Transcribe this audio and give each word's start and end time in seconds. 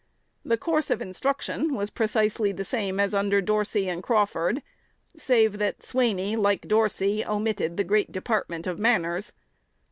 The 0.43 0.57
course 0.57 0.89
of 0.89 0.99
instruction 0.99 1.75
was 1.75 1.91
precisely 1.91 2.51
the 2.51 2.63
same 2.63 2.99
as 2.99 3.13
under 3.13 3.39
Dorsey 3.39 3.87
and 3.87 4.01
Crawford, 4.01 4.63
save 5.15 5.59
that 5.59 5.81
Swaney, 5.83 6.35
like 6.35 6.67
Dorsey, 6.67 7.23
omitted 7.23 7.77
the 7.77 7.83
great 7.83 8.11
department 8.11 8.65
of 8.65 8.79
"manners." 8.79 9.31